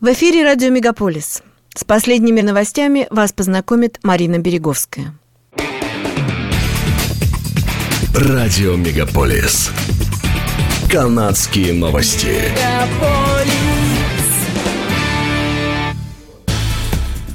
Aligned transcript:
В 0.00 0.12
эфире 0.12 0.44
радио 0.44 0.70
«Мегаполис». 0.70 1.42
С 1.74 1.82
последними 1.82 2.40
новостями 2.40 3.08
вас 3.10 3.32
познакомит 3.32 3.98
Марина 4.04 4.38
Береговская. 4.38 5.12
Радио 8.14 8.76
«Мегаполис». 8.76 9.72
Канадские 10.88 11.72
новости. 11.72 12.36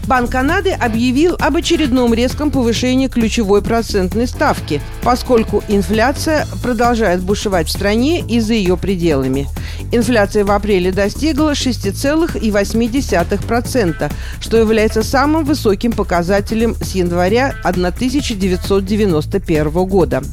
Банк 0.07 0.32
Канады 0.32 0.71
объявил 0.71 1.36
об 1.39 1.57
очередном 1.57 2.14
резком 2.14 2.50
повышении 2.50 3.09
ключевой 3.09 3.61
процентной 3.61 4.27
ставки, 4.27 4.80
поскольку 5.02 5.61
инфляция 5.68 6.48
продолжает 6.61 7.21
бушевать 7.23 7.68
в 7.68 7.71
стране 7.71 8.21
и 8.21 8.39
за 8.39 8.54
ее 8.54 8.77
пределами. 8.77 9.50
Инфляция 9.96 10.44
в 10.44 10.50
апреле 10.50 10.91
достигла 10.91 11.52
6,8%, 11.52 14.12
что 14.39 14.57
является 14.57 15.04
самым 15.04 15.46
высоким 15.46 15.92
показателем 15.92 16.75
с 16.82 16.96
января 16.96 17.54
1991 17.64 19.70
года. 19.86 20.24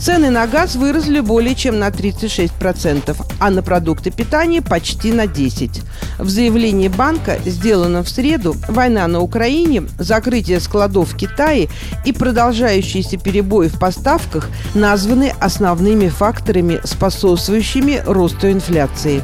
Цены 0.00 0.30
на 0.30 0.48
газ 0.48 0.74
выросли 0.74 1.20
более 1.20 1.54
чем 1.54 1.78
на 1.78 1.90
36%, 1.90 3.16
а 3.38 3.50
на 3.50 3.62
продукты 3.62 4.10
питания 4.10 4.60
почти 4.60 5.12
на 5.12 5.26
10%. 5.26 5.84
В 6.18 6.28
заявлении 6.28 6.88
банка, 6.88 7.38
сделанном 7.44 8.04
в 8.04 8.08
среду, 8.08 8.56
война 8.68 9.06
на 9.08 9.20
Украине, 9.20 9.84
закрытие 9.98 10.60
складов 10.60 11.12
в 11.12 11.16
Китае 11.16 11.68
и 12.04 12.12
продолжающиеся 12.12 13.18
перебои 13.18 13.68
в 13.68 13.78
поставках 13.78 14.48
названы 14.74 15.34
основными 15.40 16.08
факторами, 16.08 16.80
способствующими 16.84 18.02
росту 18.06 18.50
инфляции. 18.50 19.22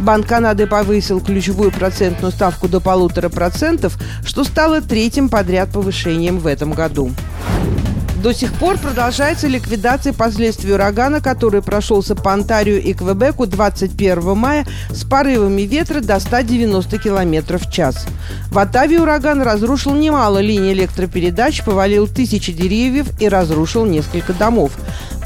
Банк 0.00 0.26
Канады 0.26 0.66
повысил 0.66 1.20
ключевую 1.20 1.70
процентную 1.70 2.32
ставку 2.32 2.68
до 2.68 2.80
полутора 2.80 3.28
процентов, 3.28 3.96
что 4.24 4.44
стало 4.44 4.80
третьим 4.80 5.28
подряд 5.28 5.70
повышением 5.70 6.38
в 6.38 6.46
этом 6.46 6.72
году. 6.72 7.12
До 8.22 8.32
сих 8.32 8.52
пор 8.52 8.78
продолжается 8.78 9.48
ликвидация 9.48 10.12
последствий 10.12 10.72
урагана, 10.72 11.20
который 11.20 11.60
прошелся 11.60 12.14
по 12.14 12.32
Онтарию 12.32 12.80
и 12.80 12.92
Квебеку 12.92 13.46
21 13.46 14.36
мая 14.36 14.64
с 14.90 15.02
порывами 15.02 15.62
ветра 15.62 16.00
до 16.00 16.20
190 16.20 16.98
км 16.98 17.58
в 17.58 17.72
час. 17.72 18.06
В 18.52 18.58
Оттаве 18.60 19.00
ураган 19.00 19.42
разрушил 19.42 19.94
немало 19.94 20.38
линий 20.38 20.72
электропередач, 20.72 21.64
повалил 21.64 22.06
тысячи 22.06 22.52
деревьев 22.52 23.08
и 23.20 23.28
разрушил 23.28 23.86
несколько 23.86 24.32
домов. 24.32 24.70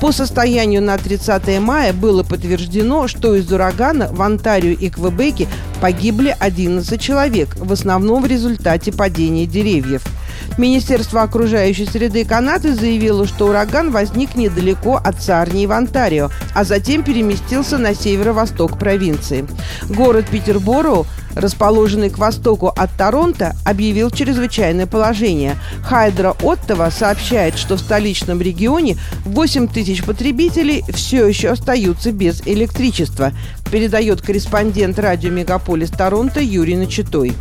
По 0.01 0.13
состоянию 0.13 0.83
на 0.83 0.99
30 0.99 1.59
мая 1.59 1.93
было 1.93 2.23
подтверждено, 2.23 3.09
что 3.09 3.35
из 3.35 3.51
урагана 3.51 4.09
в 4.13 4.21
Онтарию 4.21 4.77
и 4.77 4.91
Квебеке 4.91 5.49
погибли 5.81 6.37
11 6.39 7.01
человек, 7.01 7.57
в 7.57 7.73
основном 7.73 8.23
в 8.23 8.27
результате 8.27 8.93
падения 8.93 9.47
деревьев. 9.47 10.03
Министерство 10.59 11.23
окружающей 11.23 11.87
среды 11.87 12.25
Канады 12.25 12.75
заявило, 12.75 13.27
что 13.27 13.47
ураган 13.47 13.91
возник 13.91 14.37
недалеко 14.37 15.01
от 15.03 15.23
Сарнии 15.23 15.67
в 15.67 15.73
Онтарио, 15.73 16.31
а 16.55 16.65
затем 16.65 17.03
переместился 17.03 17.79
на 17.79 17.95
северо-восток 17.95 18.79
провинции. 18.79 19.47
Город 19.89 20.27
Петерборо 20.31 21.05
расположенный 21.37 22.11
к 22.11 22.19
востоку 22.19 22.69
от 22.69 22.91
Торонто, 22.97 23.55
объявил 23.65 24.11
чрезвычайное 24.11 24.87
положение. 24.87 25.57
Хайдра 25.83 26.35
Оттова 26.43 26.91
сообщает, 26.91 27.57
что 27.57 27.77
в 27.77 27.81
столичном 27.81 28.41
регионе 28.41 28.97
8 29.25 29.69
тысяч 29.69 30.03
потребителей 30.03 30.83
все 30.89 31.27
еще 31.27 31.51
остаются 31.51 32.11
без 32.11 32.43
электричества, 32.47 33.33
передает 33.71 34.23
корреспондент 34.23 34.99
радио 34.99 35.31
«Мегаполис 35.31 35.91
Торонто» 35.91 36.41
Юрий 36.41 36.77
Начитой. 36.77 37.35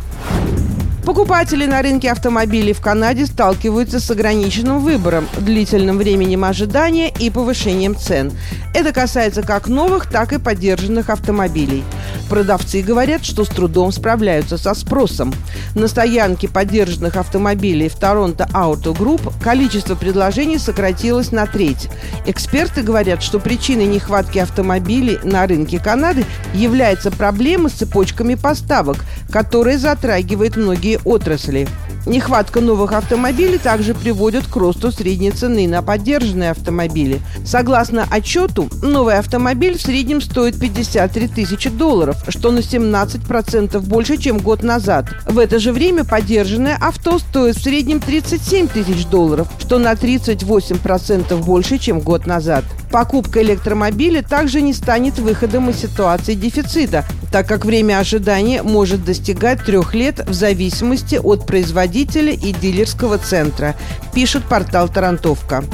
Покупатели 1.06 1.66
на 1.66 1.82
рынке 1.82 2.10
автомобилей 2.10 2.72
в 2.72 2.80
Канаде 2.80 3.26
сталкиваются 3.26 4.00
с 4.00 4.10
ограниченным 4.10 4.80
выбором, 4.80 5.28
длительным 5.38 5.98
временем 5.98 6.42
ожидания 6.42 7.10
и 7.10 7.30
повышением 7.30 7.94
цен. 7.94 8.32
Это 8.74 8.92
касается 8.92 9.42
как 9.42 9.68
новых, 9.68 10.10
так 10.10 10.32
и 10.32 10.40
поддержанных 10.40 11.08
автомобилей. 11.08 11.84
Продавцы 12.28 12.82
говорят, 12.82 13.24
что 13.24 13.44
с 13.44 13.48
трудом 13.48 13.92
справляются 13.92 14.58
со 14.58 14.74
спросом. 14.74 15.32
На 15.74 15.88
стоянке 15.88 16.48
поддержанных 16.48 17.16
автомобилей 17.16 17.88
в 17.88 17.96
Торонто 17.96 18.48
Auto 18.52 18.96
Group 18.96 19.32
количество 19.42 19.94
предложений 19.94 20.58
сократилось 20.58 21.32
на 21.32 21.46
треть. 21.46 21.88
Эксперты 22.26 22.82
говорят, 22.82 23.22
что 23.22 23.38
причиной 23.38 23.86
нехватки 23.86 24.38
автомобилей 24.38 25.18
на 25.22 25.46
рынке 25.46 25.78
Канады 25.78 26.24
является 26.54 27.10
проблема 27.10 27.68
с 27.68 27.74
цепочками 27.74 28.34
поставок, 28.34 28.96
которая 29.30 29.78
затрагивает 29.78 30.56
многие 30.56 30.98
отрасли. 31.04 31.68
Нехватка 32.06 32.60
новых 32.60 32.92
автомобилей 32.92 33.58
также 33.58 33.92
приводит 33.92 34.46
к 34.46 34.54
росту 34.54 34.92
средней 34.92 35.32
цены 35.32 35.66
на 35.66 35.82
поддержанные 35.82 36.52
автомобили. 36.52 37.20
Согласно 37.44 38.06
отчету, 38.08 38.68
новый 38.80 39.18
автомобиль 39.18 39.76
в 39.76 39.82
среднем 39.82 40.20
стоит 40.20 40.58
53 40.58 41.26
тысячи 41.26 41.68
долларов, 41.68 42.16
что 42.28 42.52
на 42.52 42.60
17% 42.60 43.80
больше, 43.80 44.18
чем 44.18 44.38
год 44.38 44.62
назад. 44.62 45.06
В 45.26 45.36
это 45.40 45.58
же 45.58 45.72
время 45.72 46.04
поддержанное 46.04 46.78
авто 46.80 47.18
стоит 47.18 47.56
в 47.56 47.62
среднем 47.62 47.98
37 47.98 48.68
тысяч 48.68 49.04
долларов, 49.06 49.48
что 49.58 49.80
на 49.80 49.92
38% 49.92 51.36
больше, 51.42 51.78
чем 51.78 51.98
год 51.98 52.24
назад. 52.24 52.64
Покупка 52.90 53.42
электромобиля 53.42 54.22
также 54.22 54.62
не 54.62 54.72
станет 54.72 55.18
выходом 55.18 55.70
из 55.70 55.76
ситуации 55.76 56.34
дефицита, 56.34 57.04
так 57.32 57.46
как 57.46 57.64
время 57.64 57.98
ожидания 57.98 58.62
может 58.62 59.04
достигать 59.04 59.64
трех 59.64 59.94
лет 59.94 60.26
в 60.26 60.32
зависимости 60.32 61.16
от 61.16 61.46
производителя 61.46 62.32
и 62.32 62.52
дилерского 62.52 63.18
центра, 63.18 63.74
пишет 64.14 64.44
портал 64.44 64.88
«Тарантовка». 64.88 65.64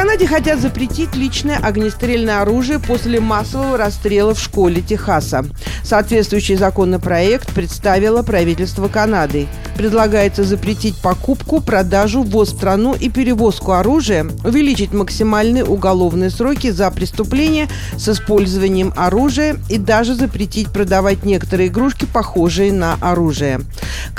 Канаде 0.00 0.26
хотят 0.26 0.58
запретить 0.60 1.14
личное 1.14 1.58
огнестрельное 1.58 2.40
оружие 2.40 2.78
после 2.78 3.20
массового 3.20 3.76
расстрела 3.76 4.34
в 4.34 4.40
школе 4.40 4.80
Техаса. 4.80 5.44
Соответствующий 5.84 6.56
законопроект 6.56 7.52
представило 7.52 8.22
правительство 8.22 8.88
Канады. 8.88 9.46
Предлагается 9.76 10.42
запретить 10.42 10.96
покупку, 10.96 11.60
продажу, 11.60 12.22
ввоз 12.22 12.48
в 12.48 12.56
страну 12.56 12.94
и 12.98 13.10
перевозку 13.10 13.72
оружия, 13.72 14.26
увеличить 14.42 14.94
максимальные 14.94 15.64
уголовные 15.64 16.30
сроки 16.30 16.70
за 16.70 16.90
преступления 16.90 17.68
с 17.98 18.08
использованием 18.08 18.94
оружия 18.96 19.58
и 19.68 19.76
даже 19.76 20.14
запретить 20.14 20.72
продавать 20.72 21.24
некоторые 21.26 21.68
игрушки, 21.68 22.06
похожие 22.10 22.72
на 22.72 22.96
оружие. 23.02 23.60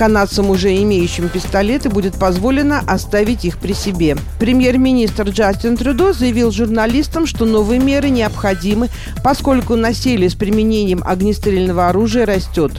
Канадцам, 0.01 0.49
уже 0.49 0.75
имеющим 0.81 1.29
пистолеты, 1.29 1.87
будет 1.89 2.15
позволено 2.15 2.81
оставить 2.87 3.45
их 3.45 3.59
при 3.59 3.73
себе. 3.73 4.17
Премьер-министр 4.39 5.29
Джастин 5.29 5.77
Трюдо 5.77 6.11
заявил 6.11 6.51
журналистам, 6.51 7.27
что 7.27 7.45
новые 7.45 7.79
меры 7.79 8.09
необходимы, 8.09 8.89
поскольку 9.23 9.75
насилие 9.75 10.31
с 10.31 10.33
применением 10.33 11.03
огнестрельного 11.05 11.87
оружия 11.87 12.25
растет. 12.25 12.71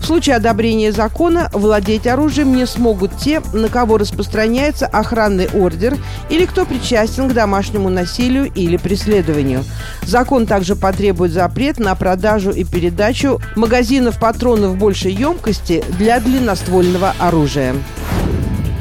В 0.00 0.06
случае 0.06 0.36
одобрения 0.36 0.90
закона 0.90 1.50
владеть 1.52 2.06
оружием 2.06 2.56
не 2.56 2.66
смогут 2.66 3.10
те, 3.18 3.42
на 3.52 3.68
кого 3.68 3.98
распространяется 3.98 4.86
охранный 4.86 5.50
ордер 5.52 5.98
или 6.30 6.46
кто 6.46 6.64
причастен 6.64 7.28
к 7.28 7.34
домашнему 7.34 7.90
насилию 7.90 8.50
или 8.54 8.78
преследованию. 8.78 9.64
Закон 10.06 10.46
также 10.46 10.76
потребует 10.76 11.32
запрет 11.32 11.78
на 11.78 11.94
продажу 11.94 12.52
и 12.52 12.64
передачу 12.64 13.38
магазинов 13.54 14.18
патронов 14.18 14.78
большей 14.78 15.12
емкости 15.12 15.84
для 15.98 16.20
длинноствольных 16.20 16.69
ствольного 16.70 17.16
оружия. 17.18 17.74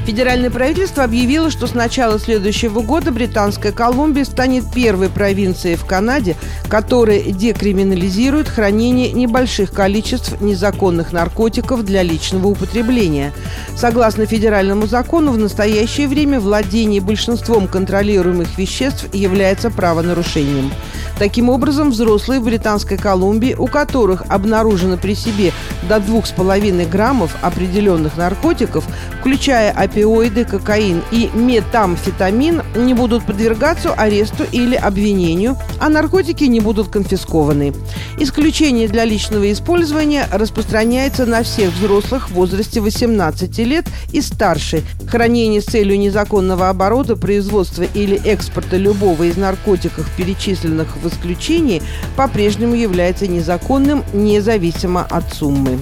Федеральное 0.06 0.52
правительство 0.52 1.04
объявило, 1.04 1.50
что 1.50 1.66
с 1.66 1.74
начала 1.74 2.20
следующего 2.20 2.82
года 2.82 3.12
Британская 3.12 3.72
Колумбия 3.72 4.26
станет 4.26 4.72
первой 4.72 5.10
провинцией 5.10 5.76
в 5.76 5.86
Канаде, 5.86 6.36
которая 6.68 7.20
декриминализирует 7.22 8.48
хранение 8.48 9.12
небольших 9.12 9.72
количеств 9.72 10.40
незаконных 10.40 11.14
наркотиков 11.14 11.84
для 11.84 12.04
личного 12.04 12.50
употребления. 12.50 13.34
Согласно 13.76 14.28
федеральному 14.28 14.86
закону, 14.86 15.32
в 15.32 15.40
настоящее 15.40 16.08
время 16.08 16.40
владение 16.40 17.02
большинством 17.02 17.68
контролируемых 17.68 18.56
веществ 18.56 19.12
является 19.14 19.72
правонарушением. 19.72 20.72
Таким 21.20 21.50
образом, 21.50 21.92
взрослые 21.92 22.40
в 22.40 22.46
Британской 22.46 22.98
Колумбии, 22.98 23.54
у 23.54 23.68
которых 23.68 24.24
обнаружено 24.30 24.96
при 24.96 25.16
себе 25.16 25.52
до 25.90 25.98
2,5 25.98 26.90
граммов 26.90 27.36
определенных 27.42 28.16
наркотиков, 28.16 28.86
включая 29.20 29.74
опиоиды, 29.74 30.46
кокаин 30.46 31.04
и 31.12 31.30
метамфетамин, 31.34 32.64
не 32.78 32.94
будут 32.94 33.26
подвергаться 33.26 33.94
аресту 33.94 34.46
или 34.50 34.76
обвинению, 34.76 35.58
а 35.78 35.90
наркотики 35.90 36.46
не 36.46 36.62
будут 36.62 36.88
конфискованы. 36.88 37.74
Исключение 38.18 38.88
для 38.88 39.04
личного 39.04 39.52
использования 39.52 40.26
распространяется 40.32 41.26
на 41.26 41.44
всех 41.44 41.74
взрослых 41.74 42.30
в 42.30 42.34
возрасте 42.34 42.80
18 42.80 43.58
лет 43.60 43.86
и 44.14 44.22
старше. 44.22 44.84
Хранение 45.06 45.60
с 45.60 45.66
целью 45.66 46.00
незаконного 46.00 46.70
оборота, 46.70 47.18
производства 47.18 47.84
или 47.84 48.16
экспорта 48.24 48.78
любого 48.78 49.24
из 49.24 49.36
наркотиков, 49.36 50.10
перечисленных 50.16 50.96
в 50.96 51.09
исключении 51.10 51.82
по-прежнему 52.16 52.76
является 52.76 53.28
незаконным, 53.28 54.04
независимо 54.14 55.04
от 55.04 55.34
суммы. 55.34 55.80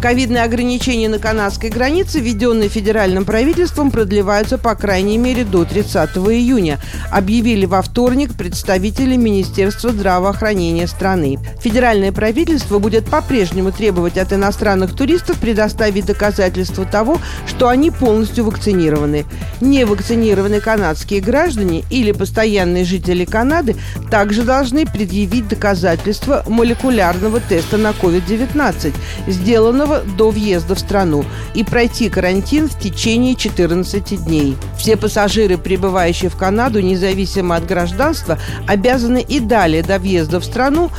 Ковидные 0.00 0.44
ограничения 0.44 1.10
на 1.10 1.18
канадской 1.18 1.68
границе, 1.68 2.20
введенные 2.20 2.70
федеральным 2.70 3.26
правительством, 3.26 3.90
продлеваются 3.90 4.56
по 4.56 4.74
крайней 4.74 5.18
мере 5.18 5.44
до 5.44 5.66
30 5.66 6.16
июня, 6.16 6.78
объявили 7.10 7.66
во 7.66 7.82
вторник 7.82 8.34
представители 8.34 9.16
Министерства 9.16 9.90
здравоохранения 9.90 10.86
страны. 10.86 11.38
Федеральное 11.60 12.12
правительство 12.12 12.78
будет 12.78 13.10
по-прежнему 13.10 13.72
требовать 13.72 14.16
от 14.16 14.32
иностранных 14.32 14.96
туристов 14.96 15.36
предоставить 15.38 16.06
доказательства 16.06 16.86
того, 16.86 17.18
что 17.46 17.68
они 17.68 17.90
полностью 17.90 18.46
вакцинированы. 18.46 19.26
Невакцинированные 19.60 20.62
канадские 20.62 21.20
граждане 21.20 21.84
или 21.90 22.12
постоянные 22.12 22.86
жители 22.86 23.26
Канады 23.26 23.76
также 24.10 24.44
должны 24.44 24.86
предъявить 24.86 25.46
доказательства 25.48 26.42
молекулярного 26.48 27.38
теста 27.40 27.76
на 27.76 27.90
COVID-19, 27.90 28.94
сделанного 29.26 29.89
Кириллова 29.90 30.00
до 30.16 30.30
въезда 30.30 30.74
в 30.74 30.80
страну 30.80 31.24
и 31.54 31.64
пройти 31.64 32.10
карантин 32.10 32.68
в 32.68 32.78
течение 32.78 33.34
14 33.34 34.24
дней. 34.24 34.56
Все 34.78 34.96
пассажиры, 34.96 35.58
прибывающие 35.58 36.30
в 36.30 36.36
Канаду, 36.36 36.80
независимо 36.80 37.56
от 37.56 37.66
гражданства, 37.66 38.38
обязаны 38.66 39.24
и 39.28 39.40
далее 39.40 39.82
до 39.82 39.98
въезда 39.98 40.40
в 40.40 40.44
страну 40.44 40.90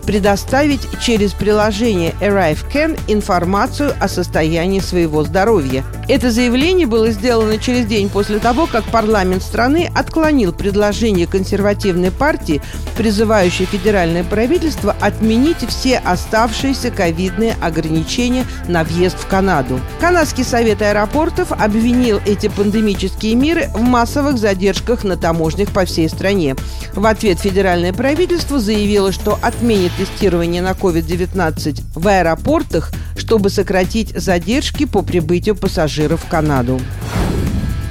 предоставить 0.00 0.80
через 1.00 1.32
приложение 1.32 2.14
ArriveCan 2.20 2.98
информацию 3.08 3.94
о 4.00 4.08
состоянии 4.08 4.80
своего 4.80 5.24
здоровья. 5.24 5.84
Это 6.08 6.30
заявление 6.30 6.86
было 6.86 7.10
сделано 7.10 7.58
через 7.58 7.86
день 7.86 8.08
после 8.08 8.38
того, 8.38 8.66
как 8.66 8.84
парламент 8.84 9.42
страны 9.42 9.90
отклонил 9.94 10.52
предложение 10.52 11.26
консервативной 11.26 12.10
партии, 12.10 12.60
призывающей 12.96 13.64
федеральное 13.64 14.24
правительство 14.24 14.96
отменить 15.00 15.68
все 15.68 15.98
оставшиеся 15.98 16.90
ковидные 16.90 17.56
ограничения 17.60 18.44
на 18.66 18.84
въезд 18.84 19.16
в 19.18 19.26
Канаду. 19.26 19.80
Канадский 20.00 20.44
совет 20.44 20.82
аэропортов 20.82 21.52
обвинил 21.52 22.20
эти 22.26 22.48
пандемические 22.48 23.34
меры 23.36 23.68
в 23.74 23.80
массовых 23.80 24.38
задержках 24.38 25.04
на 25.04 25.16
таможнях 25.16 25.70
по 25.70 25.84
всей 25.84 26.08
стране. 26.08 26.56
В 26.94 27.06
ответ 27.06 27.38
федеральное 27.38 27.92
правительство 27.92 28.58
заявило, 28.58 29.12
что 29.12 29.38
отменит 29.42 29.89
тестирование 29.96 30.62
на 30.62 30.72
COVID-19 30.72 31.82
в 31.94 32.08
аэропортах, 32.08 32.92
чтобы 33.16 33.50
сократить 33.50 34.10
задержки 34.16 34.84
по 34.84 35.02
прибытию 35.02 35.56
пассажиров 35.56 36.24
в 36.24 36.28
Канаду. 36.28 36.80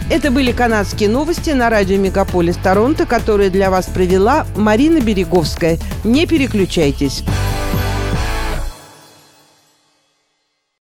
Это 0.10 0.32
были 0.32 0.52
канадские 0.52 1.08
новости 1.08 1.52
на 1.52 1.70
радио 1.70 1.98
Мегаполис 1.98 2.58
Торонто, 2.58 3.06
которые 3.06 3.52
для 3.52 3.70
вас 3.70 3.86
провела 3.86 4.48
Марина 4.56 5.00
Береговская. 5.00 5.78
Не 6.04 6.26
переключайтесь. 6.26 7.24